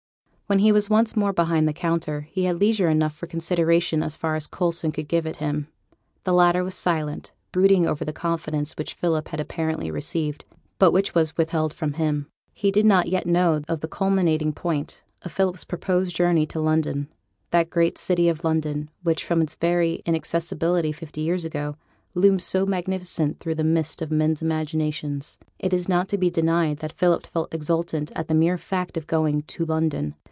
When 0.47 0.59
he 0.59 0.73
was 0.73 0.89
once 0.89 1.15
more 1.15 1.31
behind 1.31 1.65
the 1.65 1.71
counter, 1.71 2.27
he 2.29 2.43
had 2.43 2.59
leisure 2.59 2.89
enough 2.89 3.13
for 3.15 3.25
consideration 3.25 4.03
as 4.03 4.17
far 4.17 4.35
as 4.35 4.47
Coulson 4.47 4.91
could 4.91 5.07
give 5.07 5.25
it 5.25 5.37
him. 5.37 5.69
The 6.25 6.33
latter 6.33 6.61
was 6.61 6.75
silent, 6.75 7.31
brooding 7.53 7.87
over 7.87 8.03
the 8.03 8.11
confidence 8.11 8.73
which 8.73 8.93
Philip 8.95 9.29
had 9.29 9.39
apparently 9.39 9.89
received, 9.89 10.43
but 10.77 10.91
which 10.91 11.15
was 11.15 11.37
withheld 11.37 11.73
from 11.73 11.93
him. 11.93 12.27
He 12.51 12.69
did 12.69 12.85
not 12.85 13.07
yet 13.07 13.25
know 13.25 13.61
of 13.69 13.79
the 13.79 13.87
culminating 13.87 14.51
point 14.51 15.01
of 15.21 15.31
Philip's 15.31 15.63
proposed 15.63 16.13
journey 16.17 16.45
to 16.47 16.59
London; 16.59 17.07
that 17.51 17.69
great 17.69 17.97
city 17.97 18.27
of 18.27 18.43
London, 18.43 18.89
which, 19.03 19.23
from 19.23 19.41
its 19.41 19.55
very 19.55 20.01
inaccessibility 20.05 20.91
fifty 20.91 21.21
years 21.21 21.45
ago, 21.45 21.75
loomed 22.13 22.41
so 22.41 22.65
magnificent 22.65 23.39
through 23.39 23.55
the 23.55 23.63
mist 23.63 24.01
of 24.01 24.11
men's 24.11 24.41
imaginations. 24.41 25.37
It 25.59 25.73
is 25.73 25.87
not 25.87 26.09
to 26.09 26.17
be 26.17 26.29
denied 26.29 26.79
that 26.79 26.91
Philip 26.91 27.25
felt 27.25 27.53
exultant 27.53 28.11
at 28.17 28.27
the 28.27 28.33
mere 28.33 28.57
fact 28.57 28.97
of 28.97 29.07
'going 29.07 29.43
to 29.43 29.63
London.' 29.65 30.13